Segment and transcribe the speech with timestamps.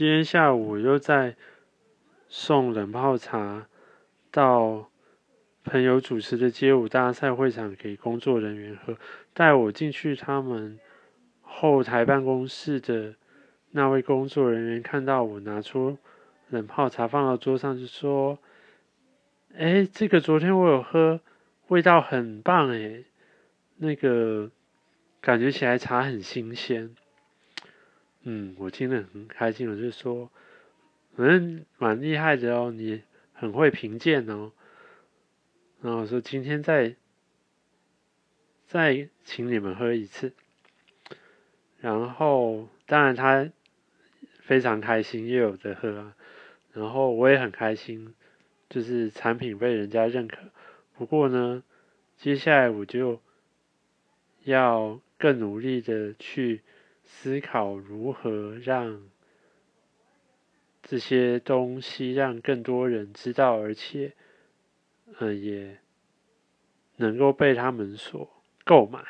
[0.00, 1.36] 今天下午又在
[2.26, 3.68] 送冷泡茶
[4.30, 4.90] 到
[5.62, 8.96] 朋友主持的街舞大赛会场给工作人员喝。
[9.34, 10.80] 带我进去他们
[11.42, 13.14] 后台办公室的
[13.72, 15.98] 那位工作人员看到我拿出
[16.48, 18.38] 冷泡茶放到桌上，就说
[19.54, 21.20] ：“哎，这个昨天我有喝，
[21.68, 23.04] 味道很棒哎，
[23.76, 24.50] 那个
[25.20, 26.94] 感觉起来茶很新鲜。”
[28.22, 30.30] 嗯，我听得很开心，我就说
[31.16, 33.02] ：“嗯，蛮厉害的哦，你
[33.32, 34.52] 很会评鉴哦。”
[35.80, 36.96] 然后说：“今天再
[38.66, 40.34] 再请你们喝一次。”
[41.80, 43.50] 然后，当然他
[44.42, 46.16] 非常开心，又有的喝啊。
[46.74, 48.14] 然后我也很开心，
[48.68, 50.36] 就是产品被人家认可。
[50.94, 51.62] 不过呢，
[52.18, 53.22] 接下来我就
[54.44, 56.60] 要更努力的去
[57.12, 59.02] 思考如何让
[60.82, 64.14] 这些东西让更多人知道，而且，
[65.18, 65.78] 嗯，也
[66.96, 68.26] 能够被他们所
[68.64, 69.04] 购买。